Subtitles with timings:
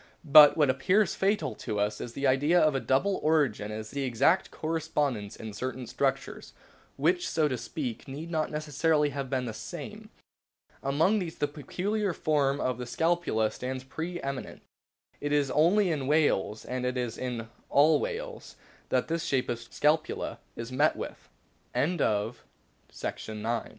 [0.25, 4.01] But what appears fatal to us to the idea of a double origin is the
[4.03, 6.53] exact correspondence in certain structures,
[6.97, 10.09] which, so to speak, need not necessarily have been the same.
[10.81, 14.63] Among these the peculiar form of the scapula stands pre eminent.
[15.19, 18.55] It is only in whales, and it is in all whales,
[18.89, 19.85] that this shape of sc